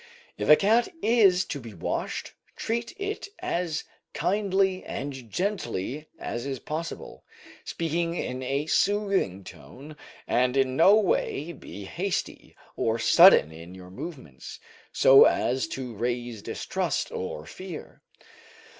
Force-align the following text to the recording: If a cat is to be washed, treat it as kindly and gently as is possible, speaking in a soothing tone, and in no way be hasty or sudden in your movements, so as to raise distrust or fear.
If 0.35 0.49
a 0.49 0.55
cat 0.55 0.87
is 1.03 1.45
to 1.45 1.59
be 1.59 1.75
washed, 1.75 2.33
treat 2.55 2.95
it 2.99 3.27
as 3.37 3.83
kindly 4.15 4.83
and 4.83 5.29
gently 5.29 6.07
as 6.17 6.47
is 6.47 6.57
possible, 6.57 7.23
speaking 7.65 8.15
in 8.15 8.41
a 8.41 8.65
soothing 8.65 9.43
tone, 9.43 9.95
and 10.27 10.57
in 10.57 10.75
no 10.75 10.95
way 10.99 11.51
be 11.51 11.83
hasty 11.85 12.55
or 12.75 12.97
sudden 12.97 13.51
in 13.51 13.75
your 13.75 13.91
movements, 13.91 14.59
so 14.91 15.25
as 15.25 15.67
to 15.67 15.93
raise 15.93 16.41
distrust 16.41 17.11
or 17.11 17.45
fear. 17.45 18.01